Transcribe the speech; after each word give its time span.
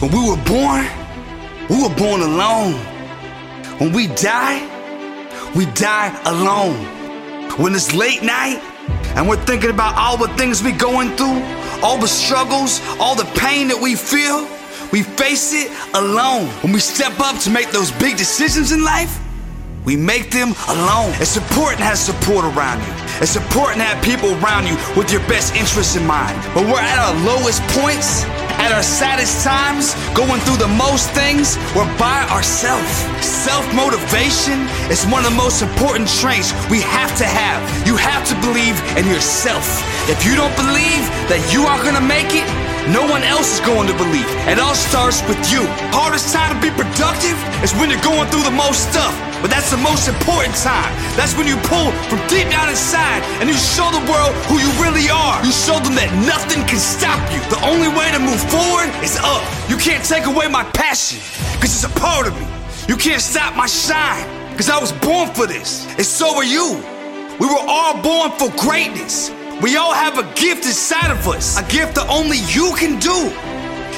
When 0.00 0.10
we 0.12 0.30
were 0.30 0.42
born, 0.44 0.86
we 1.68 1.82
were 1.82 1.94
born 1.94 2.22
alone. 2.22 2.72
When 3.78 3.92
we 3.92 4.06
die, 4.06 4.64
we 5.54 5.66
die 5.66 6.18
alone. 6.24 6.86
When 7.58 7.74
it's 7.74 7.94
late 7.94 8.22
night 8.22 8.62
and 9.14 9.28
we're 9.28 9.44
thinking 9.44 9.68
about 9.68 9.96
all 9.96 10.16
the 10.16 10.32
things 10.38 10.62
we're 10.62 10.78
going 10.78 11.10
through, 11.18 11.42
all 11.82 11.98
the 11.98 12.08
struggles, 12.08 12.80
all 12.98 13.14
the 13.14 13.30
pain 13.38 13.68
that 13.68 13.78
we 13.78 13.94
feel, 13.94 14.48
we 14.90 15.02
face 15.02 15.52
it 15.52 15.70
alone. 15.94 16.46
When 16.62 16.72
we 16.72 16.80
step 16.80 17.20
up 17.20 17.38
to 17.42 17.50
make 17.50 17.70
those 17.70 17.92
big 17.92 18.16
decisions 18.16 18.72
in 18.72 18.82
life, 18.82 19.20
we 19.84 19.96
make 19.96 20.30
them 20.30 20.54
alone. 20.68 21.12
It's 21.20 21.36
important 21.36 21.80
to 21.80 21.84
have 21.84 21.98
support 21.98 22.46
around 22.46 22.80
you. 22.80 22.92
It's 23.20 23.36
important 23.36 23.78
to 23.80 23.84
have 23.84 24.02
people 24.02 24.32
around 24.42 24.66
you 24.66 24.76
with 24.96 25.12
your 25.12 25.20
best 25.28 25.54
interests 25.56 25.94
in 25.94 26.06
mind. 26.06 26.40
But 26.54 26.64
we're 26.64 26.80
at 26.80 26.98
our 26.98 27.14
lowest 27.24 27.60
points, 27.76 28.24
at 28.60 28.72
our 28.72 28.82
saddest 28.82 29.42
times, 29.42 29.96
going 30.12 30.40
through 30.44 30.60
the 30.60 30.68
most 30.76 31.08
things, 31.16 31.56
we're 31.74 31.88
by 31.96 32.28
ourselves. 32.28 32.92
Self 33.24 33.64
motivation 33.72 34.68
is 34.92 35.08
one 35.08 35.24
of 35.24 35.32
the 35.32 35.38
most 35.40 35.62
important 35.62 36.06
traits 36.20 36.52
we 36.68 36.84
have 36.84 37.16
to 37.16 37.24
have. 37.24 37.64
You 37.88 37.96
have 37.96 38.28
to 38.28 38.36
believe 38.44 38.76
in 39.00 39.08
yourself. 39.08 39.64
If 40.12 40.26
you 40.28 40.36
don't 40.36 40.54
believe 40.60 41.04
that 41.32 41.40
you 41.48 41.64
are 41.64 41.80
gonna 41.80 42.04
make 42.04 42.36
it, 42.36 42.44
no 42.92 43.06
one 43.06 43.22
else 43.22 43.54
is 43.54 43.62
going 43.64 43.86
to 43.88 43.94
believe. 43.94 44.26
It 44.50 44.58
all 44.58 44.74
starts 44.74 45.22
with 45.28 45.40
you. 45.52 45.62
Hardest 45.94 46.34
time 46.34 46.52
to 46.52 46.58
be 46.58 46.74
productive 46.74 47.36
is 47.62 47.72
when 47.76 47.90
you're 47.90 48.00
going 48.00 48.28
through 48.30 48.44
the 48.44 48.56
most 48.56 48.88
stuff. 48.88 49.12
But 49.40 49.48
that's 49.48 49.70
the 49.70 49.80
most 49.80 50.08
important 50.08 50.54
time. 50.56 50.92
That's 51.16 51.36
when 51.36 51.46
you 51.46 51.56
pull 51.64 51.92
from 52.08 52.20
deep 52.28 52.48
down 52.48 52.68
inside 52.68 53.24
and 53.40 53.48
you 53.48 53.56
show 53.56 53.88
the 53.92 54.04
world 54.08 54.32
who 54.48 54.60
you 54.60 54.68
really 54.80 55.08
are. 55.08 55.40
You 55.44 55.52
show 55.52 55.80
them 55.80 55.96
that 55.96 56.12
nothing 56.24 56.64
can 56.68 56.80
stop 56.80 57.20
you. 57.32 57.40
The 57.48 57.60
only 57.64 57.88
way 57.88 58.12
to 58.12 58.20
move 58.20 58.40
forward 58.48 58.88
is 59.04 59.16
up. 59.20 59.44
You 59.68 59.76
can't 59.76 60.04
take 60.04 60.24
away 60.24 60.48
my 60.48 60.64
passion 60.72 61.20
because 61.56 61.72
it's 61.72 61.84
a 61.84 61.94
part 62.00 62.26
of 62.26 62.36
me. 62.36 62.46
You 62.88 62.96
can't 62.96 63.22
stop 63.22 63.56
my 63.56 63.66
shine 63.66 64.24
because 64.52 64.68
I 64.68 64.78
was 64.80 64.92
born 64.92 65.32
for 65.32 65.46
this. 65.46 65.88
And 65.96 66.04
so 66.04 66.36
are 66.36 66.44
you. 66.44 66.80
We 67.40 67.46
were 67.46 67.64
all 67.64 67.96
born 68.02 68.32
for 68.32 68.52
greatness. 68.60 69.32
We 69.62 69.76
all 69.76 69.92
have 69.92 70.18
a 70.18 70.24
gift 70.34 70.64
inside 70.64 71.10
of 71.10 71.28
us, 71.28 71.58
a 71.58 71.64
gift 71.68 71.94
that 71.96 72.08
only 72.08 72.38
you 72.52 72.72
can 72.76 72.98
do. 73.00 73.32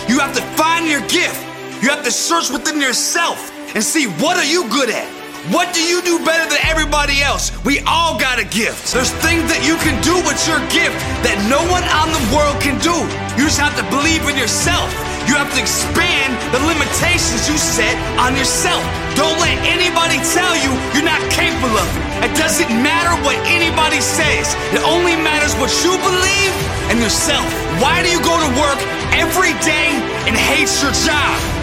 You 0.06 0.18
have 0.18 0.34
to 0.34 0.42
find 0.58 0.86
your 0.86 1.02
gift. 1.06 1.38
You 1.82 1.88
have 1.90 2.04
to 2.04 2.12
search 2.12 2.50
within 2.50 2.80
yourself 2.80 3.51
and 3.74 3.82
see 3.82 4.06
what 4.20 4.36
are 4.36 4.44
you 4.44 4.68
good 4.68 4.90
at? 4.90 5.08
What 5.50 5.74
do 5.74 5.82
you 5.82 5.98
do 6.06 6.22
better 6.22 6.46
than 6.46 6.62
everybody 6.70 7.18
else? 7.18 7.50
We 7.66 7.82
all 7.82 8.14
got 8.14 8.38
a 8.38 8.46
gift. 8.46 8.94
There's 8.94 9.10
things 9.26 9.42
that 9.50 9.66
you 9.66 9.74
can 9.82 9.98
do 9.98 10.14
with 10.22 10.38
your 10.46 10.62
gift 10.70 10.94
that 11.26 11.34
no 11.50 11.58
one 11.66 11.82
on 11.98 12.14
the 12.14 12.22
world 12.30 12.62
can 12.62 12.78
do. 12.78 12.94
You 13.34 13.50
just 13.50 13.58
have 13.58 13.74
to 13.74 13.82
believe 13.90 14.22
in 14.30 14.38
yourself. 14.38 14.86
You 15.26 15.34
have 15.34 15.50
to 15.50 15.58
expand 15.58 16.38
the 16.54 16.62
limitations 16.62 17.50
you 17.50 17.58
set 17.58 17.98
on 18.22 18.38
yourself. 18.38 18.78
Don't 19.18 19.34
let 19.42 19.58
anybody 19.66 20.22
tell 20.30 20.54
you 20.62 20.70
you're 20.94 21.06
not 21.06 21.18
capable 21.34 21.74
of 21.74 21.88
it. 21.90 22.30
It 22.30 22.32
doesn't 22.38 22.70
matter 22.78 23.10
what 23.26 23.34
anybody 23.50 23.98
says. 23.98 24.54
It 24.70 24.82
only 24.86 25.18
matters 25.18 25.58
what 25.58 25.74
you 25.82 25.90
believe 26.06 26.54
in 26.86 27.02
yourself. 27.02 27.46
Why 27.82 27.98
do 27.98 28.14
you 28.14 28.22
go 28.22 28.38
to 28.38 28.50
work 28.62 28.78
every 29.18 29.58
day 29.66 29.90
and 30.30 30.38
hate 30.38 30.70
your 30.78 30.94
job? 31.02 31.61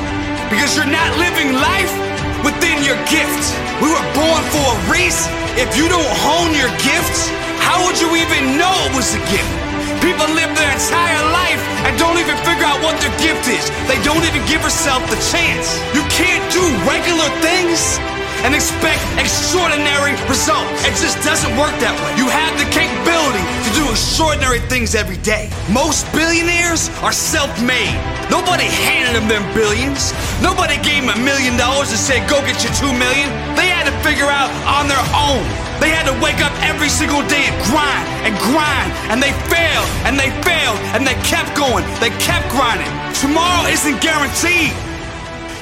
Because 0.49 0.73
you're 0.73 0.89
not 0.89 1.13
living 1.21 1.53
life 1.53 1.93
within 2.41 2.81
your 2.81 2.97
gift. 3.05 3.43
We 3.81 3.87
were 3.93 4.07
born 4.17 4.41
for 4.49 4.65
a 4.65 4.77
reason. 4.89 5.29
If 5.61 5.77
you 5.77 5.85
don't 5.85 6.13
hone 6.25 6.57
your 6.57 6.73
gifts, 6.81 7.29
how 7.61 7.85
would 7.85 8.01
you 8.01 8.09
even 8.17 8.57
know 8.57 8.73
it 8.89 8.93
was 8.97 9.13
a 9.13 9.21
gift? 9.29 9.53
People 10.01 10.25
live 10.33 10.49
their 10.57 10.71
entire 10.73 11.23
life 11.29 11.61
and 11.85 11.93
don't 12.01 12.17
even 12.17 12.33
figure 12.41 12.65
out 12.65 12.81
what 12.81 12.97
their 12.97 13.13
gift 13.21 13.45
is. 13.45 13.69
They 13.85 14.01
don't 14.01 14.25
even 14.25 14.41
give 14.49 14.65
herself 14.65 15.05
the 15.13 15.19
chance. 15.29 15.77
You 15.93 16.01
can't 16.09 16.41
do 16.49 16.65
regular 16.87 17.29
things 17.45 18.01
and 18.41 18.55
expect 18.55 19.03
extraordinary 19.19 20.15
results. 20.31 20.71
It 20.87 20.95
just 20.97 21.19
doesn't 21.21 21.51
work 21.59 21.75
that 21.83 21.93
way. 21.93 22.11
You 22.15 22.31
have 22.31 22.55
the 22.55 22.67
capability 22.71 23.43
extraordinary 23.89 24.59
things 24.69 24.95
every 24.95 25.17
day. 25.17 25.49
Most 25.71 26.05
billionaires 26.13 26.89
are 27.01 27.11
self-made. 27.11 27.97
Nobody 28.29 28.65
handed 28.65 29.17
them 29.17 29.29
them 29.29 29.45
billions. 29.53 30.11
Nobody 30.41 30.75
gave 30.81 31.05
them 31.05 31.13
a 31.15 31.19
million 31.23 31.55
dollars 31.55 31.89
and 31.89 31.99
said, 31.99 32.25
go 32.29 32.41
get 32.41 32.59
your 32.63 32.73
two 32.75 32.91
million. 32.97 33.29
They 33.55 33.69
had 33.71 33.87
to 33.87 33.95
figure 34.03 34.27
out 34.27 34.49
on 34.67 34.89
their 34.89 35.01
own. 35.15 35.41
They 35.79 35.89
had 35.89 36.03
to 36.11 36.15
wake 36.19 36.43
up 36.43 36.51
every 36.65 36.89
single 36.89 37.23
day 37.31 37.47
and 37.47 37.57
grind 37.71 38.05
and 38.27 38.33
grind. 38.51 38.89
And 39.13 39.23
they 39.23 39.31
failed 39.47 39.87
and 40.03 40.19
they 40.19 40.29
failed 40.43 40.77
and 40.91 41.07
they 41.07 41.15
kept 41.23 41.55
going. 41.55 41.85
They 42.03 42.11
kept 42.19 42.51
grinding. 42.51 42.89
Tomorrow 43.15 43.69
isn't 43.71 44.01
guaranteed. 44.01 44.75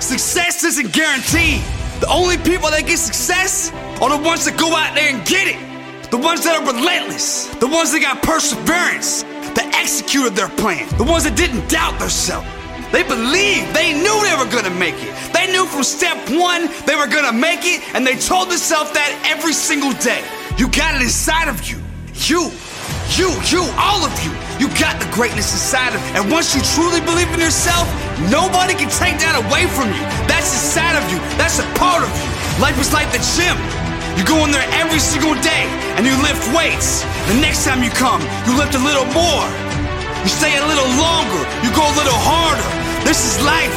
Success 0.02 0.64
isn't 0.64 0.92
guaranteed. 0.92 1.62
The 2.02 2.10
only 2.10 2.38
people 2.38 2.70
that 2.70 2.86
get 2.86 2.98
success 2.98 3.72
are 4.02 4.10
the 4.10 4.22
ones 4.22 4.46
that 4.46 4.58
go 4.58 4.74
out 4.76 4.94
there 4.96 5.14
and 5.14 5.26
get 5.26 5.48
it. 5.48 5.67
The 6.10 6.18
ones 6.18 6.44
that 6.46 6.56
are 6.56 6.66
relentless. 6.66 7.48
The 7.60 7.68
ones 7.68 7.92
that 7.92 8.00
got 8.00 8.24
perseverance. 8.24 9.24
That 9.60 9.76
executed 9.76 10.36
their 10.40 10.48
plan. 10.48 10.88
The 10.98 11.04
ones 11.04 11.26
that 11.26 11.36
didn't 11.36 11.68
doubt 11.68 12.00
themselves. 12.00 12.48
They 12.96 13.04
believed. 13.04 13.76
They 13.76 13.92
knew 13.92 14.16
they 14.24 14.38
were 14.40 14.48
gonna 14.48 14.72
make 14.72 14.96
it. 15.04 15.12
They 15.36 15.52
knew 15.52 15.68
from 15.68 15.84
step 15.84 16.16
one 16.32 16.72
they 16.88 16.96
were 16.96 17.12
gonna 17.12 17.36
make 17.36 17.68
it, 17.68 17.84
and 17.92 18.08
they 18.08 18.16
told 18.16 18.48
themselves 18.48 18.92
that 18.96 19.12
every 19.28 19.52
single 19.52 19.92
day. 20.00 20.24
You 20.56 20.72
got 20.72 20.96
it 20.96 21.04
inside 21.04 21.52
of 21.52 21.68
you. 21.68 21.76
You, 22.24 22.56
you, 23.20 23.28
you, 23.52 23.68
all 23.76 24.00
of 24.08 24.16
you. 24.24 24.32
You 24.64 24.72
got 24.80 24.98
the 25.04 25.10
greatness 25.12 25.52
inside 25.52 25.92
of 25.92 26.00
you. 26.00 26.24
And 26.24 26.32
once 26.32 26.56
you 26.56 26.64
truly 26.74 27.04
believe 27.04 27.28
in 27.36 27.44
yourself, 27.44 27.84
nobody 28.32 28.74
can 28.74 28.90
take 28.90 29.20
that 29.20 29.36
away 29.36 29.68
from 29.76 29.92
you. 29.92 30.04
That's 30.26 30.48
inside 30.56 30.96
of 30.96 31.04
you. 31.12 31.20
That's 31.36 31.60
a 31.60 31.68
part 31.76 32.08
of 32.08 32.10
you. 32.16 32.28
Life 32.64 32.80
is 32.80 32.96
like 32.96 33.12
the 33.12 33.20
gym. 33.36 33.87
You 34.18 34.26
go 34.26 34.42
in 34.46 34.52
there 34.52 34.66
every 34.82 34.98
single 34.98 35.38
day 35.46 35.70
and 35.94 36.02
you 36.02 36.18
lift 36.26 36.42
weights. 36.50 37.06
The 37.30 37.38
next 37.38 37.62
time 37.70 37.86
you 37.86 37.94
come, 37.94 38.18
you 38.50 38.58
lift 38.58 38.74
a 38.74 38.82
little 38.82 39.06
more. 39.14 39.46
You 40.26 40.32
stay 40.34 40.58
a 40.58 40.66
little 40.66 40.90
longer. 40.98 41.42
You 41.62 41.70
go 41.78 41.86
a 41.86 41.96
little 42.02 42.18
harder. 42.18 42.66
This 43.06 43.22
is 43.22 43.38
life. 43.46 43.70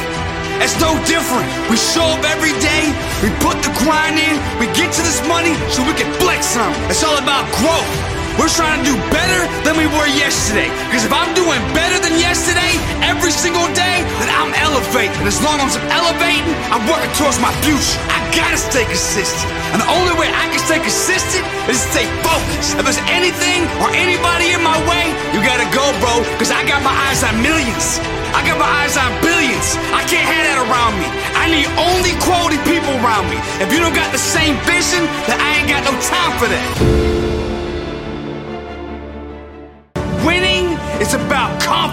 It's 0.65 0.81
no 0.81 0.97
different. 1.05 1.45
We 1.69 1.77
show 1.77 2.05
up 2.17 2.25
every 2.25 2.57
day. 2.61 2.89
We 3.21 3.29
put 3.45 3.61
the 3.61 3.73
grind 3.85 4.17
in. 4.17 4.37
We 4.57 4.69
get 4.73 4.89
to 4.93 5.03
this 5.05 5.21
money 5.29 5.53
so 5.73 5.85
we 5.85 5.93
can 5.93 6.09
flex 6.21 6.57
some. 6.57 6.73
It's 6.89 7.05
all 7.05 7.21
about 7.21 7.45
growth. 7.61 7.93
We're 8.41 8.49
trying 8.49 8.81
to 8.81 8.87
do 8.89 8.97
better 9.13 9.41
than 9.65 9.77
we 9.77 9.85
were 9.93 10.09
yesterday. 10.17 10.73
Because 10.89 11.05
if 11.05 11.13
I'm 11.13 11.33
doing 11.37 11.61
better 11.77 12.01
than 12.01 12.17
yesterday 12.31 12.79
every 13.03 13.35
single 13.35 13.67
day, 13.75 14.07
then 14.23 14.31
I'm 14.31 14.55
elevating. 14.55 15.19
And 15.19 15.27
as 15.27 15.43
long 15.43 15.59
as 15.59 15.75
I'm 15.75 15.91
elevating, 15.91 16.47
I'm 16.71 16.87
working 16.87 17.11
towards 17.19 17.43
my 17.43 17.51
future. 17.67 17.99
I 18.07 18.23
gotta 18.31 18.55
stay 18.55 18.87
consistent. 18.87 19.51
And 19.75 19.83
the 19.83 19.91
only 19.91 20.15
way 20.15 20.31
I 20.31 20.47
can 20.47 20.63
stay 20.63 20.79
consistent 20.79 21.43
is 21.67 21.83
to 21.83 21.87
stay 21.91 22.07
focused. 22.23 22.79
If 22.79 22.87
there's 22.87 23.03
anything 23.11 23.67
or 23.83 23.91
anybody 23.99 24.55
in 24.55 24.63
my 24.63 24.79
way, 24.87 25.11
you 25.35 25.43
gotta 25.43 25.67
go, 25.75 25.83
bro. 25.99 26.23
Because 26.39 26.55
I 26.55 26.63
got 26.71 26.87
my 26.87 26.95
eyes 27.11 27.27
on 27.27 27.35
millions. 27.43 27.99
I 28.31 28.47
got 28.47 28.63
my 28.63 28.71
eyes 28.79 28.95
on 28.95 29.11
billions. 29.27 29.75
I 29.91 30.07
can't 30.07 30.23
have 30.23 30.45
that 30.47 30.59
around 30.71 30.95
me. 31.03 31.11
I 31.35 31.51
need 31.51 31.67
only 31.83 32.15
quality 32.23 32.63
people 32.63 32.95
around 33.03 33.27
me. 33.27 33.43
If 33.59 33.75
you 33.75 33.83
don't 33.83 33.97
got 33.99 34.15
the 34.15 34.23
same 34.23 34.55
vision, 34.71 35.03
then 35.27 35.35
I 35.35 35.59
ain't 35.59 35.67
got 35.67 35.83
no 35.83 35.95
time 35.99 36.33
for 36.39 36.47
that. 36.47 37.10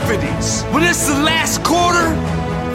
When 0.08 0.84
it's 0.84 1.06
the 1.06 1.20
last 1.20 1.66
quarter, 1.66 2.16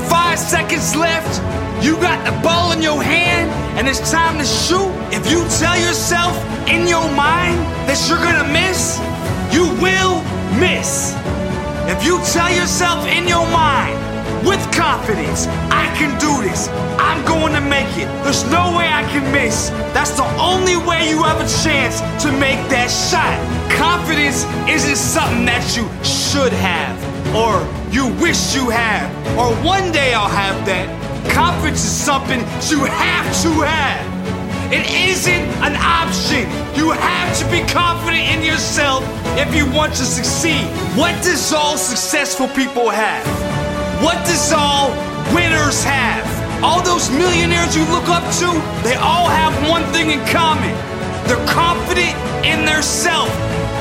five 0.06 0.38
seconds 0.38 0.94
left, 0.94 1.40
you 1.82 1.96
got 1.96 2.20
the 2.28 2.32
ball 2.42 2.72
in 2.72 2.82
your 2.82 3.02
hand 3.02 3.48
and 3.78 3.88
it's 3.88 4.10
time 4.10 4.36
to 4.36 4.44
shoot. 4.44 4.92
If 5.16 5.30
you 5.32 5.40
tell 5.56 5.80
yourself 5.80 6.36
in 6.68 6.86
your 6.86 7.08
mind 7.16 7.56
that 7.88 7.96
you're 8.04 8.20
gonna 8.20 8.44
miss, 8.52 9.00
you 9.48 9.64
will 9.80 10.20
miss. 10.60 11.16
If 11.88 12.04
you 12.04 12.20
tell 12.36 12.52
yourself 12.52 13.06
in 13.08 13.26
your 13.26 13.48
mind 13.48 13.96
with 14.46 14.60
confidence, 14.70 15.46
I 15.72 15.88
can 15.96 16.12
do 16.20 16.42
this, 16.46 16.68
I'm 17.00 17.24
going 17.24 17.54
to 17.54 17.62
make 17.62 17.88
it, 17.96 18.12
there's 18.24 18.44
no 18.52 18.76
way 18.76 18.88
I 18.92 19.08
can 19.08 19.24
miss, 19.32 19.70
that's 19.96 20.12
the 20.12 20.28
only 20.36 20.76
way 20.76 21.08
you 21.08 21.22
have 21.22 21.40
a 21.40 21.48
chance 21.64 22.00
to 22.24 22.32
make 22.32 22.60
that 22.68 22.90
shot. 22.90 23.34
Confidence 23.72 24.44
isn't 24.68 24.96
something 24.96 25.46
that 25.46 25.64
you 25.76 25.88
should 26.04 26.52
have, 26.52 27.11
or 27.34 27.66
you 27.90 28.08
wish 28.20 28.54
you 28.54 28.68
have, 28.68 29.08
or 29.38 29.54
one 29.64 29.90
day 29.92 30.12
I'll 30.14 30.28
have 30.28 30.66
that. 30.66 30.86
Confidence 31.32 31.84
is 31.84 31.90
something 31.90 32.40
you 32.68 32.84
have 32.84 33.26
to 33.42 33.50
have. 33.64 34.12
It 34.72 34.88
isn't 34.88 35.48
an 35.64 35.76
option. 35.76 36.48
You 36.76 36.90
have 36.92 37.30
to 37.40 37.44
be 37.52 37.60
confident 37.72 38.24
in 38.28 38.42
yourself 38.42 39.04
if 39.36 39.54
you 39.54 39.70
want 39.70 39.92
to 39.94 40.04
succeed. 40.04 40.64
What 40.96 41.12
does 41.22 41.52
all 41.52 41.76
successful 41.76 42.48
people 42.48 42.90
have? 42.90 43.24
What 44.02 44.16
does 44.26 44.52
all 44.52 44.90
winners 45.34 45.84
have? 45.84 46.24
All 46.62 46.82
those 46.82 47.10
millionaires 47.10 47.76
you 47.76 47.84
look 47.92 48.08
up 48.08 48.24
to, 48.40 48.48
they 48.84 48.94
all 48.96 49.28
have 49.28 49.52
one 49.68 49.84
thing 49.92 50.10
in 50.10 50.24
common. 50.28 50.72
They're 51.28 51.46
confident 51.46 52.16
in 52.44 52.64
their 52.64 52.82
self. 52.82 53.28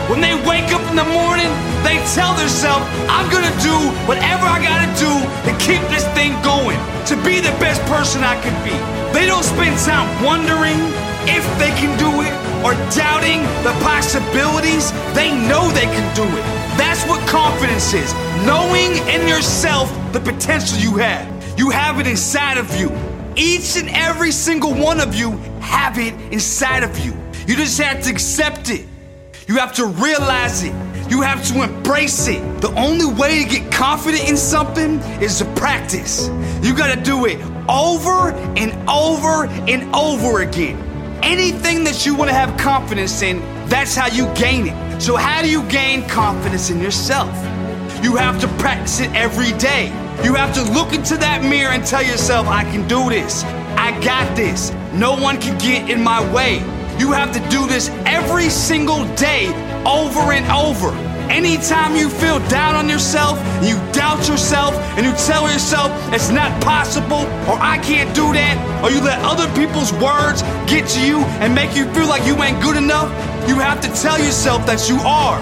When 0.10 0.22
they 0.22 0.36
wake 0.48 0.72
up 0.74 0.82
in 0.90 0.96
the 0.96 1.06
morning, 1.06 1.52
they 1.84 2.00
tell 2.16 2.34
themselves, 2.34 2.86
I'm 3.10 3.30
gonna 3.30 3.54
do 3.62 3.76
whatever 4.08 4.46
I 4.46 4.58
gotta 4.62 4.92
do 4.98 5.12
to 5.48 5.52
keep 5.62 5.82
this 5.90 6.06
thing 6.18 6.34
going, 6.42 6.80
to 7.06 7.16
be 7.26 7.40
the 7.40 7.54
best 7.60 7.82
person 7.86 8.24
I 8.24 8.40
can 8.42 8.56
be. 8.64 8.76
They 9.14 9.26
don't 9.26 9.44
spend 9.44 9.78
time 9.80 10.08
wondering 10.24 10.80
if 11.28 11.44
they 11.60 11.70
can 11.78 11.92
do 12.00 12.10
it 12.26 12.34
or 12.66 12.74
doubting 12.96 13.42
the 13.64 13.74
possibilities. 13.84 14.92
They 15.14 15.32
know 15.48 15.70
they 15.72 15.90
can 15.90 16.08
do 16.16 16.24
it. 16.24 16.44
That's 16.78 17.04
what 17.06 17.22
confidence 17.28 17.94
is 17.94 18.14
knowing 18.46 18.98
in 19.08 19.28
yourself 19.28 19.92
the 20.14 20.20
potential 20.20 20.78
you 20.80 20.98
have. 20.98 21.28
You 21.58 21.70
have 21.70 22.00
it 22.00 22.08
inside 22.08 22.58
of 22.58 22.74
you. 22.80 22.92
Each 23.36 23.78
and 23.78 23.90
every 23.90 24.32
single 24.32 24.74
one 24.74 25.00
of 25.00 25.16
you 25.16 25.32
have 25.60 25.98
it 25.98 26.14
inside 26.34 26.84
of 26.84 26.98
you. 27.00 27.14
You 27.48 27.56
just 27.56 27.80
have 27.80 28.04
to 28.04 28.10
accept 28.10 28.70
it. 28.70 28.88
You 29.48 29.58
have 29.58 29.74
to 29.74 29.86
realize 29.86 30.64
it. 30.64 30.74
You 31.10 31.22
have 31.22 31.46
to 31.48 31.64
embrace 31.64 32.28
it. 32.28 32.62
The 32.62 32.72
only 32.76 33.06
way 33.06 33.44
to 33.44 33.50
get 33.50 33.72
confident 33.72 34.30
in 34.30 34.38
something 34.38 35.00
is 35.22 35.40
to 35.40 35.46
practice. 35.56 36.30
You 36.62 36.76
gotta 36.76 37.02
do 37.02 37.26
it 37.26 37.40
over 37.68 38.32
and 38.56 38.72
over 38.90 39.46
and 39.68 39.94
over 39.96 40.42
again. 40.42 40.78
Anything 41.24 41.84
that 41.86 42.06
you 42.06 42.16
wanna 42.16 42.34
have 42.34 42.58
confidence 42.58 43.22
in, 43.24 43.40
that's 43.68 43.96
how 43.96 44.08
you 44.08 44.32
gain 44.36 44.68
it. 44.68 45.02
So, 45.02 45.16
how 45.16 45.42
do 45.42 45.50
you 45.50 45.64
gain 45.64 46.08
confidence 46.08 46.70
in 46.70 46.80
yourself? 46.80 47.34
You 48.04 48.16
have 48.16 48.40
to 48.42 48.48
practice 48.60 49.00
it 49.00 49.12
every 49.14 49.52
day. 49.58 49.88
You 50.24 50.36
have 50.36 50.54
to 50.54 50.64
look 50.72 50.94
into 50.94 51.18
that 51.18 51.44
mirror 51.44 51.72
and 51.72 51.86
tell 51.86 52.04
yourself, 52.04 52.48
I 52.48 52.64
can 52.64 52.88
do 52.88 53.10
this. 53.10 53.44
I 53.76 54.00
got 54.02 54.36
this. 54.36 54.72
No 54.94 55.16
one 55.16 55.42
can 55.42 55.58
get 55.58 55.90
in 55.90 56.04
my 56.04 56.22
way. 56.34 56.60
You 57.02 57.14
have 57.14 57.34
to 57.34 57.40
do 57.50 57.66
this 57.66 57.90
every 58.06 58.48
single 58.52 59.06
day, 59.16 59.48
over 59.88 60.34
and 60.38 60.46
over. 60.52 60.94
Anytime 61.32 61.96
you 61.96 62.08
feel 62.08 62.38
down 62.48 62.76
on 62.76 62.88
yourself, 62.88 63.40
you 63.66 63.74
doubt 63.92 64.30
yourself, 64.30 64.76
and 64.96 65.04
you 65.04 65.12
tell 65.14 65.52
yourself 65.52 65.90
it's 66.14 66.30
not 66.30 66.52
possible, 66.62 67.26
or 67.50 67.58
I 67.58 67.80
can't 67.82 68.14
do 68.14 68.32
that, 68.34 68.84
or 68.84 68.92
you 68.92 69.02
let 69.02 69.18
other 69.26 69.50
people's 69.58 69.92
words 69.94 70.44
get 70.70 70.88
to 70.90 71.02
you 71.04 71.18
and 71.42 71.56
make 71.56 71.76
you 71.76 71.92
feel 71.92 72.06
like 72.08 72.24
you 72.28 72.38
ain't 72.44 72.62
good 72.62 72.78
enough, 72.78 73.10
you 73.50 73.56
have 73.56 73.82
to 73.82 73.90
tell 74.00 74.20
yourself 74.20 74.68
that 74.68 74.88
you 74.88 74.98
are. 74.98 75.42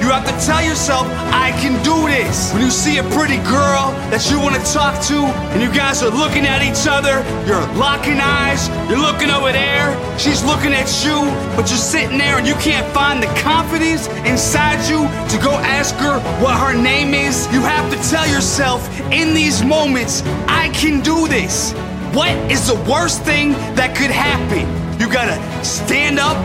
You 0.00 0.14
have 0.14 0.24
to 0.24 0.46
tell 0.46 0.62
yourself, 0.62 1.06
I 1.32 1.50
can 1.60 1.82
do 1.82 2.06
this. 2.06 2.52
When 2.52 2.62
you 2.62 2.70
see 2.70 2.98
a 2.98 3.02
pretty 3.10 3.38
girl 3.38 3.90
that 4.14 4.30
you 4.30 4.38
want 4.38 4.54
to 4.54 4.64
talk 4.72 5.02
to, 5.06 5.26
and 5.52 5.60
you 5.60 5.70
guys 5.74 6.02
are 6.02 6.10
looking 6.10 6.46
at 6.46 6.62
each 6.62 6.86
other, 6.86 7.20
you're 7.46 7.66
locking 7.74 8.18
eyes, 8.20 8.68
you're 8.88 9.00
looking 9.00 9.30
over 9.30 9.52
there, 9.52 9.92
she's 10.18 10.42
looking 10.44 10.72
at 10.72 10.88
you, 11.04 11.18
but 11.56 11.68
you're 11.68 11.82
sitting 11.82 12.16
there 12.16 12.38
and 12.38 12.46
you 12.46 12.54
can't 12.54 12.86
find 12.94 13.22
the 13.22 13.26
confidence 13.42 14.06
inside 14.24 14.80
you 14.88 15.04
to 15.28 15.44
go 15.44 15.52
ask 15.66 15.94
her 15.96 16.20
what 16.40 16.56
her 16.58 16.74
name 16.74 17.12
is. 17.12 17.46
You 17.52 17.60
have 17.62 17.90
to 17.92 17.98
tell 18.08 18.26
yourself 18.26 18.88
in 19.10 19.34
these 19.34 19.64
moments, 19.64 20.22
I 20.46 20.70
can 20.70 21.00
do 21.00 21.26
this. 21.28 21.72
What 22.14 22.30
is 22.50 22.68
the 22.68 22.78
worst 22.90 23.22
thing 23.24 23.52
that 23.74 23.96
could 23.96 24.10
happen? 24.10 24.64
You 24.98 25.12
gotta 25.12 25.38
stand 25.64 26.18
up, 26.18 26.36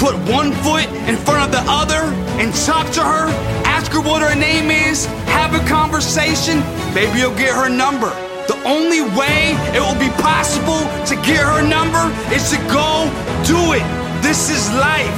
put 0.00 0.16
one 0.32 0.50
foot 0.64 0.88
in 1.04 1.14
front 1.14 1.44
of 1.44 1.52
the 1.52 1.60
other 1.68 2.00
and 2.40 2.48
talk 2.64 2.88
to 2.96 3.04
her, 3.04 3.28
ask 3.68 3.92
her 3.92 4.00
what 4.00 4.22
her 4.22 4.34
name 4.34 4.70
is, 4.70 5.04
have 5.28 5.52
a 5.52 5.60
conversation, 5.68 6.64
maybe 6.96 7.20
you'll 7.20 7.36
get 7.36 7.52
her 7.52 7.68
number. 7.68 8.08
The 8.48 8.56
only 8.64 9.02
way 9.12 9.52
it 9.76 9.80
will 9.84 10.00
be 10.00 10.08
possible 10.16 10.80
to 11.04 11.14
get 11.20 11.44
her 11.44 11.60
number 11.60 12.00
is 12.32 12.48
to 12.48 12.56
go 12.72 13.12
do 13.44 13.76
it. 13.76 13.84
This 14.24 14.48
is 14.48 14.72
life. 14.80 15.12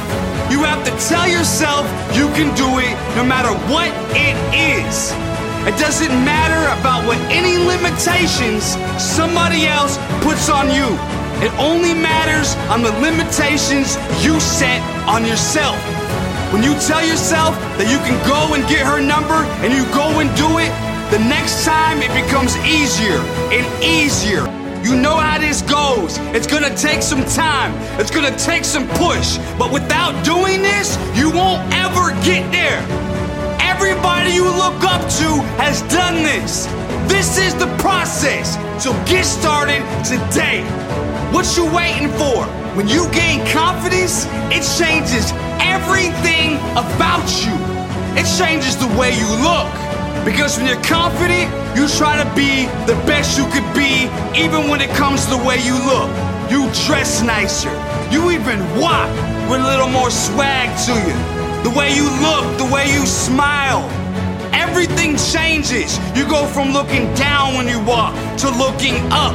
You 0.50 0.67
have 0.67 0.82
to 0.84 0.93
tell 1.08 1.31
yourself 1.31 1.87
you 2.19 2.26
can 2.34 2.50
do 2.58 2.82
it 2.82 2.93
no 3.14 3.23
matter 3.23 3.55
what 3.70 3.88
it 4.19 4.34
is. 4.50 5.14
It 5.62 5.79
doesn't 5.79 6.12
matter 6.26 6.62
about 6.81 7.06
what 7.06 7.19
any 7.31 7.55
limitations 7.56 8.75
somebody 8.99 9.67
else 9.67 9.96
puts 10.26 10.50
on 10.50 10.75
you. 10.75 11.22
It 11.43 11.50
only 11.59 11.93
matters 11.93 12.55
on 12.71 12.83
the 12.83 12.93
limitations 13.03 13.99
you 14.23 14.39
set 14.39 14.79
on 15.09 15.27
yourself. 15.27 15.75
When 16.55 16.62
you 16.62 16.71
tell 16.79 17.05
yourself 17.05 17.59
that 17.83 17.91
you 17.91 17.99
can 18.06 18.15
go 18.23 18.55
and 18.55 18.62
get 18.71 18.87
her 18.87 19.03
number 19.03 19.43
and 19.67 19.75
you 19.75 19.83
go 19.91 20.23
and 20.23 20.31
do 20.39 20.62
it, 20.62 20.71
the 21.11 21.19
next 21.19 21.65
time 21.65 21.99
it 21.99 22.15
becomes 22.15 22.55
easier 22.62 23.19
and 23.50 23.67
easier. 23.83 24.47
You 24.87 24.94
know 24.94 25.17
how 25.19 25.43
this 25.43 25.62
goes. 25.62 26.23
It's 26.31 26.47
gonna 26.47 26.77
take 26.77 27.03
some 27.03 27.25
time, 27.27 27.75
it's 27.99 28.12
gonna 28.12 28.39
take 28.39 28.65
some 28.65 28.87
push. 28.94 29.39
But 29.59 29.73
without 29.73 30.15
doing 30.25 30.62
this, 30.62 30.94
you 31.19 31.27
won't 31.27 31.67
ever 31.75 32.15
get 32.23 32.47
there. 32.55 32.79
Everybody 33.59 34.31
you 34.31 34.47
look 34.47 34.79
up 34.87 35.03
to 35.19 35.29
has 35.59 35.83
done 35.91 36.23
this. 36.23 36.71
This 37.09 37.39
is 37.39 37.55
the 37.55 37.67
process. 37.79 38.57
So 38.83 38.93
get 39.05 39.25
started 39.25 39.83
today. 40.05 40.63
What 41.33 41.57
you 41.57 41.65
waiting 41.75 42.09
for? 42.11 42.45
When 42.77 42.89
you 42.89 43.11
gain 43.13 43.47
confidence, 43.53 44.27
it 44.51 44.63
changes 44.79 45.33
everything 45.61 46.57
about 46.73 47.27
you. 47.45 47.55
It 48.19 48.27
changes 48.39 48.77
the 48.77 48.89
way 48.99 49.17
you 49.17 49.29
look. 49.43 49.71
Because 50.25 50.57
when 50.57 50.67
you're 50.67 50.83
confident, 50.85 51.51
you 51.77 51.89
try 51.89 52.23
to 52.23 52.29
be 52.37 52.67
the 52.87 52.95
best 53.07 53.39
you 53.39 53.45
could 53.51 53.67
be, 53.75 54.09
even 54.39 54.69
when 54.69 54.81
it 54.81 54.91
comes 54.91 55.25
to 55.25 55.31
the 55.37 55.43
way 55.45 55.59
you 55.63 55.75
look. 55.85 56.11
You 56.51 56.71
dress 56.87 57.23
nicer. 57.23 57.73
You 58.11 58.31
even 58.31 58.61
walk 58.79 59.11
with 59.51 59.61
a 59.61 59.65
little 59.65 59.89
more 59.89 60.11
swag 60.11 60.69
to 60.87 60.93
you. 60.93 61.17
The 61.65 61.71
way 61.77 61.95
you 61.95 62.05
look, 62.21 62.59
the 62.59 62.69
way 62.73 62.93
you 62.93 63.07
smile. 63.07 63.89
Everything 64.53 65.17
changes. 65.17 65.99
You 66.17 66.29
go 66.29 66.47
from 66.47 66.73
looking 66.73 67.13
down 67.15 67.55
when 67.55 67.67
you 67.69 67.83
walk 67.85 68.15
to 68.39 68.51
looking 68.51 68.97
up. 69.11 69.35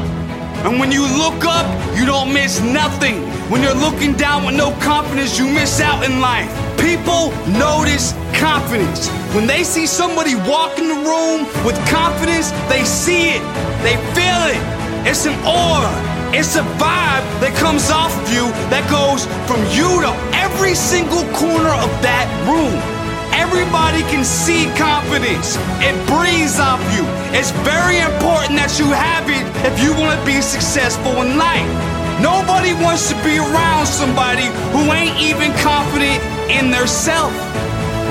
And 0.66 0.80
when 0.80 0.92
you 0.92 1.04
look 1.04 1.46
up, 1.46 1.68
you 1.98 2.06
don't 2.06 2.34
miss 2.34 2.62
nothing. 2.62 3.22
When 3.50 3.62
you're 3.62 3.75
looking 3.75 4.14
down 4.14 4.46
with 4.46 4.56
no 4.56 4.72
confidence, 4.81 5.38
you 5.38 5.46
miss 5.46 5.80
out 5.80 6.04
in 6.04 6.19
life. 6.19 6.50
People 6.80 7.31
notice 7.48 8.14
confidence. 8.34 9.10
When 9.34 9.48
they 9.48 9.64
see 9.64 9.86
somebody 9.86 10.36
walk 10.36 10.78
in 10.78 10.88
the 10.88 10.96
room 10.96 11.46
with 11.66 11.78
confidence, 11.88 12.52
they 12.69 12.84
see 12.84 13.38
it, 13.38 13.44
they 13.84 13.96
feel 14.18 14.42
it. 14.50 14.62
It's 15.08 15.25
an 15.25 15.38
aura, 15.46 15.94
it's 16.36 16.56
a 16.56 16.64
vibe 16.75 17.25
that 17.40 17.56
comes 17.56 17.90
off 17.90 18.12
of 18.12 18.28
you 18.34 18.52
that 18.69 18.84
goes 18.92 19.25
from 19.48 19.62
you 19.72 20.02
to 20.04 20.12
every 20.36 20.75
single 20.75 21.24
corner 21.38 21.72
of 21.72 21.92
that 22.02 22.28
room. 22.50 22.96
Everybody 23.38 24.01
can 24.10 24.25
see 24.25 24.66
confidence. 24.74 25.57
It 25.85 25.94
breathes 26.09 26.57
off 26.59 26.81
you. 26.97 27.06
It's 27.38 27.52
very 27.61 28.02
important 28.02 28.57
that 28.57 28.81
you 28.81 28.90
have 28.90 29.30
it 29.30 29.45
if 29.61 29.78
you 29.78 29.94
want 29.94 30.18
to 30.18 30.26
be 30.26 30.42
successful 30.42 31.21
in 31.21 31.38
life. 31.38 31.69
Nobody 32.18 32.73
wants 32.73 33.14
to 33.14 33.16
be 33.21 33.38
around 33.38 33.85
somebody 33.85 34.50
who 34.73 34.90
ain't 34.90 35.21
even 35.21 35.54
confident 35.61 36.18
in 36.50 36.71
their 36.71 36.88
self. 36.88 37.31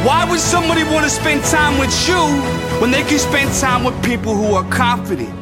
Why 0.07 0.25
would 0.31 0.39
somebody 0.39 0.85
want 0.85 1.03
to 1.03 1.11
spend 1.11 1.43
time 1.43 1.75
with 1.81 1.91
you 2.07 2.23
when 2.81 2.93
they 2.93 3.03
can 3.03 3.19
spend 3.19 3.50
time 3.59 3.83
with 3.83 3.99
people 4.05 4.33
who 4.33 4.55
are 4.55 4.69
confident? 4.71 5.35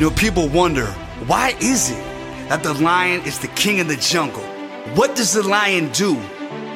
You 0.00 0.08
know, 0.08 0.16
people 0.16 0.48
wonder, 0.48 0.86
why 1.28 1.54
is 1.60 1.90
it 1.90 2.05
that 2.48 2.62
the 2.62 2.74
lion 2.74 3.22
is 3.22 3.38
the 3.38 3.48
king 3.48 3.80
of 3.80 3.88
the 3.88 3.96
jungle? 3.96 4.42
What 4.94 5.16
does 5.16 5.32
the 5.32 5.42
lion 5.42 5.90
do 5.92 6.14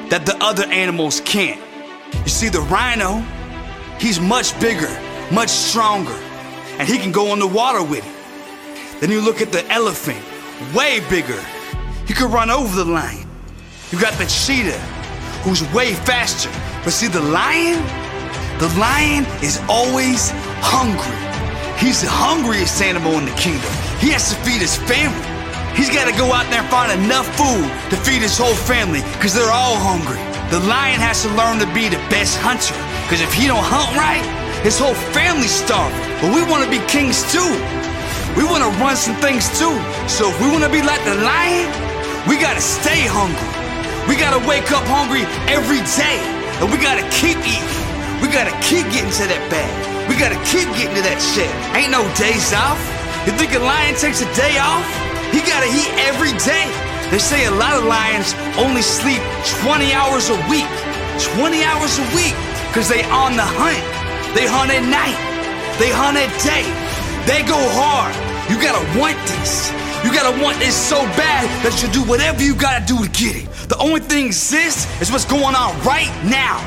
that 0.09 0.25
the 0.25 0.35
other 0.41 0.65
animals 0.65 1.21
can't? 1.21 1.61
You 2.23 2.29
see, 2.29 2.49
the 2.49 2.61
rhino, 2.61 3.23
he's 3.99 4.19
much 4.19 4.59
bigger, 4.59 4.91
much 5.31 5.49
stronger, 5.49 6.17
and 6.77 6.87
he 6.87 6.97
can 6.97 7.11
go 7.11 7.31
on 7.31 7.39
the 7.39 7.47
water 7.47 7.83
with 7.83 8.05
it. 8.05 8.99
Then 8.99 9.11
you 9.11 9.21
look 9.21 9.41
at 9.41 9.51
the 9.51 9.65
elephant, 9.71 10.21
way 10.75 10.99
bigger. 11.09 11.41
He 12.05 12.13
could 12.13 12.29
run 12.31 12.49
over 12.49 12.75
the 12.75 12.91
lion. 12.91 13.27
You 13.91 13.99
got 13.99 14.13
the 14.19 14.25
cheetah, 14.25 14.77
who's 15.43 15.63
way 15.73 15.93
faster. 15.93 16.49
But 16.83 16.91
see, 16.91 17.07
the 17.07 17.21
lion, 17.21 17.81
the 18.59 18.67
lion 18.77 19.25
is 19.41 19.59
always 19.69 20.31
hungry. 20.59 21.17
He's 21.79 22.01
the 22.01 22.09
hungriest 22.09 22.81
animal 22.81 23.13
in 23.13 23.25
the 23.25 23.31
kingdom. 23.31 23.71
He 23.99 24.09
has 24.09 24.29
to 24.29 24.35
feed 24.43 24.61
his 24.61 24.75
family. 24.75 25.30
He's 25.75 25.89
got 25.89 26.11
to 26.11 26.15
go 26.19 26.31
out 26.35 26.49
there 26.51 26.59
and 26.59 26.69
find 26.69 26.91
enough 26.91 27.27
food 27.39 27.63
to 27.91 27.95
feed 28.03 28.21
his 28.21 28.37
whole 28.37 28.55
family 28.55 29.01
because 29.15 29.33
they're 29.33 29.51
all 29.51 29.79
hungry. 29.79 30.19
The 30.51 30.59
lion 30.67 30.99
has 30.99 31.23
to 31.23 31.29
learn 31.39 31.63
to 31.63 31.69
be 31.71 31.87
the 31.87 32.01
best 32.11 32.35
hunter 32.43 32.75
because 33.07 33.23
if 33.23 33.31
he 33.31 33.47
don't 33.47 33.63
hunt 33.63 33.87
right, 33.95 34.23
his 34.67 34.77
whole 34.77 34.95
family's 35.15 35.51
starving. 35.51 35.95
But 36.19 36.35
we 36.35 36.43
want 36.43 36.63
to 36.63 36.69
be 36.69 36.83
kings 36.91 37.23
too. 37.31 37.51
We 38.35 38.43
want 38.43 38.63
to 38.63 38.71
run 38.83 38.95
some 38.95 39.15
things 39.23 39.47
too. 39.59 39.75
So 40.11 40.31
if 40.31 40.37
we 40.39 40.47
want 40.51 40.63
to 40.67 40.71
be 40.71 40.83
like 40.83 41.03
the 41.07 41.15
lion, 41.23 41.67
we 42.27 42.35
got 42.39 42.55
to 42.59 42.63
stay 42.63 43.07
hungry. 43.07 43.51
We 44.07 44.19
got 44.19 44.35
to 44.35 44.41
wake 44.47 44.71
up 44.71 44.83
hungry 44.87 45.23
every 45.47 45.83
day. 45.99 46.19
And 46.59 46.67
we 46.67 46.77
got 46.77 46.99
to 46.99 47.05
keep 47.15 47.39
eating. 47.43 47.83
We 48.21 48.29
got 48.29 48.45
to 48.45 48.55
keep 48.61 48.85
getting 48.93 49.11
to 49.17 49.25
that 49.27 49.43
bag. 49.49 49.71
We 50.07 50.15
got 50.19 50.29
to 50.29 50.39
keep 50.45 50.67
getting 50.77 50.95
to 50.99 51.03
that 51.07 51.19
shit. 51.19 51.49
Ain't 51.73 51.91
no 51.91 52.03
days 52.19 52.53
off. 52.53 52.79
You 53.25 53.33
think 53.33 53.55
a 53.55 53.59
lion 53.59 53.95
takes 53.95 54.21
a 54.21 54.29
day 54.35 54.59
off? 54.61 55.10
He 55.31 55.39
gotta 55.47 55.67
eat 55.71 55.91
every 56.07 56.35
day. 56.43 56.67
They 57.09 57.19
say 57.19 57.45
a 57.45 57.51
lot 57.51 57.75
of 57.75 57.83
lions 57.85 58.35
only 58.57 58.81
sleep 58.81 59.19
20 59.63 59.91
hours 59.91 60.29
a 60.29 60.37
week. 60.51 60.67
20 61.39 61.63
hours 61.63 61.99
a 61.99 62.07
week, 62.15 62.35
because 62.67 62.87
they 62.87 63.03
on 63.11 63.35
the 63.35 63.43
hunt. 63.43 63.83
They 64.35 64.47
hunt 64.47 64.71
at 64.71 64.83
night. 64.87 65.19
They 65.79 65.91
hunt 65.91 66.15
at 66.15 66.31
day. 66.39 66.63
They 67.27 67.43
go 67.47 67.59
hard. 67.75 68.15
You 68.49 68.59
gotta 68.59 68.83
want 68.99 69.19
this. 69.27 69.71
You 70.03 70.11
gotta 70.11 70.33
want 70.41 70.57
this 70.59 70.75
so 70.75 71.03
bad 71.15 71.45
that 71.63 71.83
you 71.83 71.87
do 71.91 72.01
whatever 72.09 72.41
you 72.41 72.55
gotta 72.55 72.83
do 72.85 73.03
to 73.03 73.09
get 73.11 73.35
it. 73.35 73.47
The 73.69 73.77
only 73.77 74.01
thing 74.01 74.25
exists 74.25 74.89
is 75.01 75.11
what's 75.11 75.25
going 75.25 75.55
on 75.55 75.77
right 75.83 76.11
now. 76.25 76.59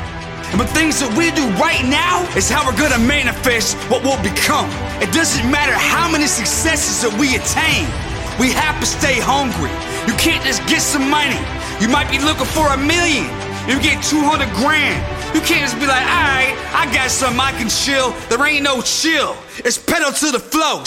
And 0.52 0.60
the 0.60 0.70
things 0.70 1.00
that 1.00 1.10
we 1.18 1.34
do 1.34 1.42
right 1.58 1.82
now 1.82 2.22
is 2.36 2.48
how 2.48 2.64
we're 2.64 2.78
gonna 2.78 3.02
manifest 3.02 3.76
what 3.90 4.04
we'll 4.04 4.22
become. 4.22 4.70
It 5.02 5.12
doesn't 5.12 5.50
matter 5.50 5.74
how 5.74 6.08
many 6.08 6.26
successes 6.26 7.02
that 7.02 7.12
we 7.18 7.34
attain. 7.34 7.90
We 8.38 8.50
have 8.52 8.80
to 8.80 8.86
stay 8.86 9.20
hungry. 9.20 9.70
You 10.10 10.14
can't 10.18 10.44
just 10.44 10.66
get 10.66 10.82
some 10.82 11.08
money. 11.08 11.38
You 11.80 11.88
might 11.88 12.10
be 12.10 12.18
looking 12.18 12.46
for 12.46 12.66
a 12.72 12.76
million. 12.76 13.30
You 13.68 13.80
get 13.80 14.02
200 14.04 14.48
grand. 14.54 15.00
You 15.34 15.40
can't 15.40 15.62
just 15.62 15.78
be 15.80 15.86
like, 15.86 16.02
alright, 16.02 16.54
I 16.74 16.90
got 16.92 17.10
something 17.10 17.40
I 17.40 17.52
can 17.52 17.68
chill. 17.68 18.10
There 18.28 18.44
ain't 18.46 18.62
no 18.62 18.82
chill. 18.82 19.36
It's 19.64 19.78
pedal 19.78 20.12
to 20.12 20.30
the 20.30 20.38
flow. 20.38 20.82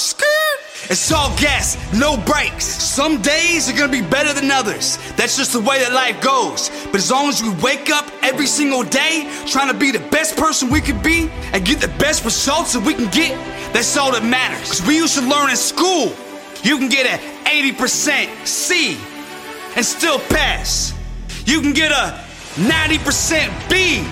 It's 0.90 1.12
all 1.12 1.36
gas, 1.38 1.76
no 1.94 2.16
brakes. 2.16 2.66
Some 2.66 3.22
days 3.22 3.70
are 3.70 3.78
gonna 3.78 3.92
be 3.92 4.02
better 4.02 4.32
than 4.32 4.52
others. 4.52 4.98
That's 5.18 5.36
just 5.36 5.54
the 5.54 5.60
way 5.60 5.80
that 5.80 5.92
life 5.92 6.22
goes. 6.22 6.70
But 6.86 6.96
as 6.96 7.12
long 7.12 7.28
as 7.28 7.42
we 7.42 7.50
wake 7.62 7.90
up 7.90 8.06
every 8.24 8.48
single 8.48 8.84
day 8.84 9.30
trying 9.48 9.68
to 9.68 9.78
be 9.78 9.92
the 9.92 10.06
best 10.12 10.38
person 10.38 10.70
we 10.70 10.80
could 10.80 11.02
be 11.04 11.30
and 11.52 11.66
get 11.66 11.82
the 11.82 11.92
best 12.00 12.24
results 12.24 12.74
that 12.74 12.86
we 12.86 12.94
can 12.94 13.10
get, 13.12 13.36
that's 13.74 13.98
all 13.98 14.12
that 14.14 14.24
matters. 14.24 14.62
Because 14.62 14.88
we 14.88 14.96
used 14.96 15.16
to 15.16 15.26
learn 15.28 15.50
in 15.50 15.58
school, 15.58 16.14
you 16.64 16.78
can 16.78 16.90
get 16.90 17.06
an 17.06 17.20
80% 17.46 18.46
C 18.46 18.98
and 19.76 19.86
still 19.86 20.20
pass. 20.20 20.94
You 21.46 21.62
can 21.62 21.74
get 21.74 21.92
a 21.92 22.20
90% 22.56 23.70
B 23.70 24.04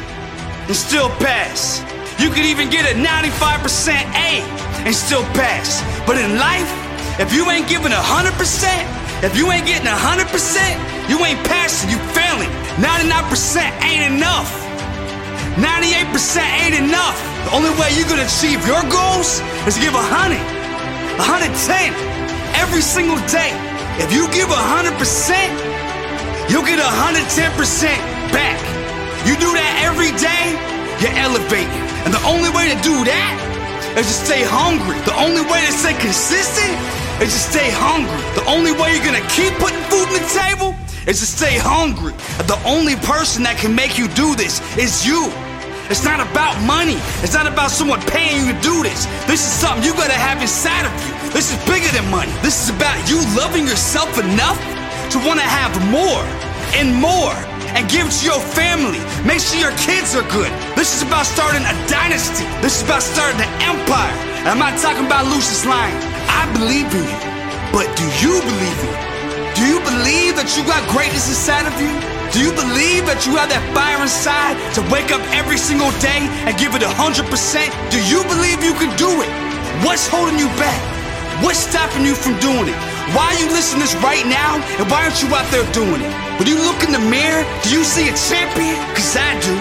and 0.67 0.75
still 0.75 1.09
pass. 1.17 1.81
You 2.21 2.29
could 2.29 2.45
even 2.45 2.69
get 2.69 2.85
a 2.85 2.95
95% 2.95 3.91
A 4.15 4.41
and 4.85 4.95
still 4.95 5.23
pass. 5.33 5.81
But 6.07 6.17
in 6.17 6.37
life, 6.37 6.69
if 7.19 7.33
you 7.33 7.49
ain't 7.49 7.67
giving 7.67 7.91
100%, 7.91 9.23
if 9.23 9.35
you 9.35 9.51
ain't 9.51 9.65
getting 9.65 9.87
100%, 9.87 11.09
you 11.09 11.23
ain't 11.25 11.41
passing, 11.47 11.89
you 11.89 11.97
failing. 12.13 12.49
99% 12.77 13.83
ain't 13.83 14.13
enough. 14.15 14.51
98% 15.55 16.43
ain't 16.61 16.75
enough. 16.75 17.17
The 17.45 17.55
only 17.55 17.69
way 17.79 17.89
you're 17.95 18.07
gonna 18.07 18.27
achieve 18.27 18.65
your 18.67 18.81
goals 18.91 19.41
is 19.67 19.75
to 19.75 19.81
give 19.81 19.93
100, 19.93 20.37
110 21.17 22.25
every 22.65 22.81
single 22.81 23.22
day. 23.29 23.53
If 24.01 24.10
you 24.10 24.25
give 24.34 24.50
100%, 24.50 24.98
you'll 26.50 26.65
get 26.65 26.81
110% 26.81 26.81
back. 28.34 28.57
You 29.27 29.38
do 29.38 29.53
that 29.53 29.74
every 29.86 30.10
day, 30.17 30.45
you're 30.98 31.13
elevating. 31.22 31.81
And 32.05 32.12
the 32.13 32.24
only 32.25 32.50
way 32.57 32.74
to 32.74 32.77
do 32.81 33.05
that 33.05 33.34
is 33.93 34.10
to 34.10 34.17
stay 34.25 34.41
hungry. 34.41 34.98
The 35.05 35.13
only 35.13 35.45
way 35.45 35.62
to 35.62 35.74
stay 35.77 35.93
consistent 36.01 36.74
is 37.22 37.29
to 37.38 37.41
stay 37.53 37.69
hungry. 37.69 38.17
The 38.34 38.45
only 38.50 38.74
way 38.74 38.98
you're 38.98 39.05
gonna 39.05 39.29
keep 39.29 39.53
putting 39.62 39.81
food 39.93 40.10
on 40.10 40.17
the 40.17 40.25
table 40.34 40.74
is 41.05 41.22
to 41.22 41.27
stay 41.29 41.62
hungry. 41.62 42.17
The 42.50 42.57
only 42.65 42.98
person 43.05 43.43
that 43.45 43.62
can 43.62 43.75
make 43.77 43.98
you 44.01 44.10
do 44.17 44.34
this 44.34 44.57
is 44.75 45.05
you. 45.05 45.29
It's 45.93 46.03
not 46.03 46.17
about 46.17 46.57
money. 46.65 46.98
It's 47.22 47.38
not 47.38 47.45
about 47.45 47.69
someone 47.69 48.01
paying 48.10 48.41
you 48.41 48.53
to 48.53 48.60
do 48.65 48.81
this. 48.81 49.05
This 49.29 49.45
is 49.45 49.53
something 49.53 49.86
you 49.86 49.93
gotta 49.93 50.17
have 50.17 50.41
inside 50.41 50.89
of 50.89 50.93
you. 51.05 51.14
This 51.35 51.51
is 51.51 51.59
bigger 51.67 51.91
than 51.91 52.07
money. 52.07 52.31
This 52.39 52.63
is 52.63 52.71
about 52.71 52.95
you 53.11 53.19
loving 53.35 53.67
yourself 53.67 54.07
enough 54.15 54.55
to 55.11 55.19
wanna 55.27 55.43
have 55.43 55.75
more 55.91 56.23
and 56.79 56.95
more 56.95 57.35
and 57.75 57.83
give 57.91 58.07
it 58.07 58.15
to 58.23 58.31
your 58.31 58.39
family. 58.55 59.03
Make 59.27 59.43
sure 59.43 59.59
your 59.59 59.75
kids 59.83 60.15
are 60.15 60.23
good. 60.31 60.47
This 60.79 60.95
is 60.95 61.03
about 61.03 61.27
starting 61.27 61.59
a 61.67 61.75
dynasty. 61.91 62.47
This 62.63 62.79
is 62.79 62.87
about 62.87 63.03
starting 63.03 63.35
an 63.43 63.51
empire. 63.67 64.15
And 64.39 64.47
I'm 64.47 64.63
not 64.63 64.79
talking 64.79 65.03
about 65.03 65.27
Lucious 65.27 65.67
Lyon. 65.67 65.91
I 66.31 66.47
believe 66.55 66.87
in 66.95 67.03
you. 67.03 67.19
But 67.75 67.91
do 67.99 68.07
you 68.23 68.39
believe 68.39 68.79
in 68.87 68.95
it? 68.95 69.03
Do 69.59 69.67
you 69.67 69.83
believe 69.83 70.39
that 70.39 70.47
you 70.55 70.63
got 70.63 70.87
greatness 70.87 71.27
inside 71.27 71.67
of 71.67 71.75
you? 71.83 71.91
Do 72.31 72.39
you 72.47 72.55
believe 72.55 73.11
that 73.11 73.27
you 73.27 73.35
have 73.35 73.51
that 73.51 73.63
fire 73.75 73.99
inside 73.99 74.55
to 74.79 74.81
wake 74.87 75.11
up 75.11 75.19
every 75.35 75.59
single 75.59 75.91
day 75.99 76.31
and 76.47 76.55
give 76.55 76.79
it 76.79 76.81
100%? 76.81 77.27
Do 77.91 77.99
you 78.07 78.23
believe 78.31 78.63
you 78.63 78.71
can 78.79 78.95
do 78.95 79.11
it? 79.19 79.27
What's 79.83 80.07
holding 80.07 80.39
you 80.39 80.47
back? 80.55 80.94
What's 81.43 81.59
stopping 81.59 82.05
you 82.05 82.15
from 82.15 82.39
doing 82.39 82.71
it? 82.71 82.79
Why 83.11 83.35
are 83.35 83.39
you 83.39 83.51
listening 83.51 83.83
to 83.83 83.91
this 83.91 83.95
right 83.99 84.23
now? 84.23 84.55
And 84.79 84.87
why 84.87 85.03
aren't 85.03 85.19
you 85.19 85.27
out 85.35 85.43
there 85.51 85.67
doing 85.75 85.99
it? 85.99 86.11
When 86.39 86.47
you 86.47 86.55
look 86.55 86.79
in 86.83 86.95
the 86.95 87.03
mirror, 87.03 87.43
do 87.63 87.75
you 87.75 87.83
see 87.83 88.07
a 88.07 88.15
champion? 88.15 88.79
Cause 88.95 89.19
I 89.19 89.35
do. 89.43 89.55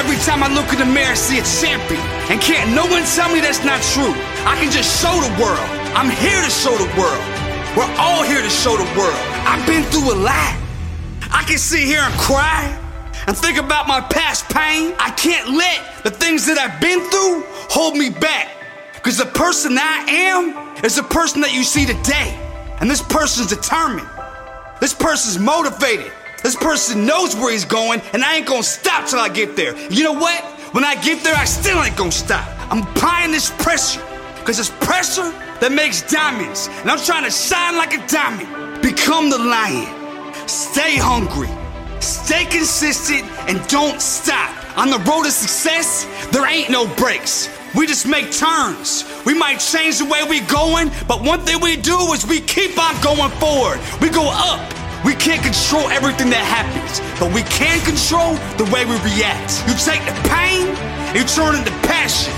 Every 0.00 0.16
time 0.24 0.40
I 0.40 0.48
look 0.48 0.72
in 0.72 0.80
the 0.80 0.88
mirror, 0.88 1.12
I 1.12 1.20
see 1.20 1.36
a 1.36 1.44
champion. 1.44 2.00
And 2.32 2.40
can't 2.40 2.72
no 2.72 2.88
one 2.88 3.04
tell 3.04 3.28
me 3.28 3.40
that's 3.40 3.64
not 3.68 3.84
true. 3.92 4.16
I 4.48 4.56
can 4.56 4.72
just 4.72 4.88
show 4.96 5.12
the 5.12 5.32
world. 5.36 5.60
I'm 5.92 6.08
here 6.08 6.40
to 6.40 6.50
show 6.50 6.72
the 6.72 6.88
world. 6.96 7.24
We're 7.76 7.92
all 8.00 8.24
here 8.24 8.40
to 8.40 8.50
show 8.50 8.76
the 8.80 8.88
world. 8.96 9.20
I've 9.44 9.64
been 9.66 9.84
through 9.92 10.16
a 10.16 10.18
lot. 10.24 10.56
I 11.32 11.44
can 11.46 11.58
sit 11.58 11.84
here 11.84 12.00
and 12.00 12.14
cry 12.16 12.64
and 13.26 13.36
think 13.36 13.58
about 13.58 13.86
my 13.86 14.00
past 14.00 14.48
pain. 14.48 14.94
I 14.98 15.10
can't 15.20 15.52
let 15.52 16.02
the 16.02 16.10
things 16.10 16.46
that 16.46 16.56
I've 16.56 16.80
been 16.80 17.00
through 17.12 17.44
hold 17.68 17.96
me 17.96 18.08
back. 18.08 18.48
Because 18.94 19.18
the 19.18 19.26
person 19.26 19.78
I 19.78 20.04
am 20.08 20.69
is 20.84 20.96
the 20.96 21.02
person 21.02 21.40
that 21.42 21.52
you 21.52 21.62
see 21.62 21.86
today. 21.86 22.38
And 22.80 22.90
this 22.90 23.02
person's 23.02 23.48
determined. 23.48 24.08
This 24.80 24.94
person's 24.94 25.38
motivated. 25.38 26.10
This 26.42 26.56
person 26.56 27.04
knows 27.04 27.36
where 27.36 27.52
he's 27.52 27.66
going, 27.66 28.00
and 28.14 28.24
I 28.24 28.36
ain't 28.36 28.46
gonna 28.46 28.62
stop 28.62 29.06
till 29.06 29.18
I 29.18 29.28
get 29.28 29.56
there. 29.56 29.76
You 29.90 30.04
know 30.04 30.14
what? 30.14 30.42
When 30.72 30.84
I 30.84 30.94
get 30.94 31.22
there, 31.22 31.34
I 31.34 31.44
still 31.44 31.82
ain't 31.82 31.96
gonna 31.96 32.10
stop. 32.10 32.48
I'm 32.72 32.82
applying 32.82 33.30
this 33.30 33.50
pressure, 33.62 34.02
because 34.38 34.58
it's 34.58 34.70
pressure 34.80 35.30
that 35.60 35.70
makes 35.72 36.00
diamonds. 36.10 36.68
And 36.80 36.90
I'm 36.90 36.98
trying 36.98 37.24
to 37.24 37.30
shine 37.30 37.76
like 37.76 37.92
a 37.92 38.06
diamond. 38.06 38.80
Become 38.80 39.28
the 39.28 39.38
lion. 39.38 39.88
Stay 40.48 40.96
hungry. 40.96 41.50
Stay 42.00 42.46
consistent 42.46 43.24
and 43.46 43.60
don't 43.68 44.00
stop. 44.00 44.50
On 44.78 44.88
the 44.88 44.98
road 45.00 45.24
to 45.24 45.30
success, 45.30 46.06
there 46.32 46.46
ain't 46.46 46.70
no 46.70 46.86
breaks. 46.96 47.50
We 47.74 47.86
just 47.86 48.06
make 48.06 48.32
turns. 48.32 49.04
We 49.24 49.34
might 49.34 49.58
change 49.58 49.98
the 49.98 50.04
way 50.04 50.22
we're 50.24 50.46
going, 50.48 50.90
but 51.06 51.22
one 51.22 51.40
thing 51.40 51.60
we 51.60 51.76
do 51.76 51.96
is 52.12 52.26
we 52.26 52.40
keep 52.40 52.78
on 52.78 53.00
going 53.00 53.30
forward. 53.38 53.78
We 54.00 54.10
go 54.10 54.26
up. 54.26 54.60
We 55.04 55.14
can't 55.14 55.40
control 55.42 55.88
everything 55.88 56.28
that 56.28 56.44
happens, 56.44 57.00
but 57.16 57.32
we 57.32 57.40
can 57.48 57.80
control 57.88 58.36
the 58.60 58.68
way 58.68 58.84
we 58.84 59.00
react. 59.00 59.64
You 59.64 59.72
take 59.80 60.04
the 60.04 60.12
pain, 60.28 60.68
you 61.16 61.24
turn 61.24 61.56
it 61.56 61.64
into 61.64 61.72
passion, 61.88 62.34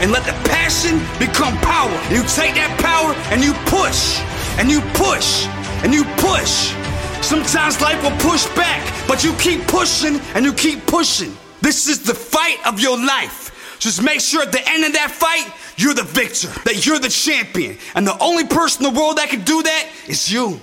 and 0.00 0.10
let 0.10 0.24
the 0.24 0.32
passion 0.48 1.04
become 1.20 1.52
power. 1.60 1.92
You 2.08 2.24
take 2.24 2.56
that 2.56 2.72
power 2.80 3.12
and 3.28 3.44
you 3.44 3.52
push, 3.68 4.24
and 4.56 4.72
you 4.72 4.80
push, 4.96 5.44
and 5.84 5.92
you 5.92 6.08
push. 6.16 6.72
Sometimes 7.20 7.80
life 7.82 8.00
will 8.00 8.16
push 8.24 8.46
back, 8.56 8.80
but 9.06 9.22
you 9.22 9.34
keep 9.34 9.66
pushing 9.68 10.16
and 10.32 10.46
you 10.46 10.54
keep 10.54 10.86
pushing. 10.86 11.36
This 11.60 11.88
is 11.88 12.04
the 12.04 12.14
fight 12.14 12.56
of 12.64 12.80
your 12.80 12.96
life. 12.96 13.47
Just 13.78 14.02
make 14.02 14.20
sure 14.20 14.42
at 14.42 14.52
the 14.52 14.68
end 14.68 14.84
of 14.84 14.92
that 14.94 15.10
fight, 15.10 15.52
you're 15.76 15.94
the 15.94 16.02
victor, 16.02 16.48
that 16.64 16.84
you're 16.84 16.98
the 16.98 17.08
champion. 17.08 17.78
And 17.94 18.06
the 18.06 18.18
only 18.18 18.46
person 18.46 18.84
in 18.84 18.92
the 18.92 19.00
world 19.00 19.18
that 19.18 19.30
can 19.30 19.42
do 19.42 19.62
that 19.62 19.88
is 20.08 20.30
you. 20.30 20.60